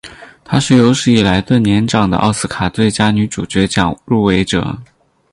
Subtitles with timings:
[0.43, 4.79] 她是有史以来最年长的奥斯卡最佳女主角奖入围者。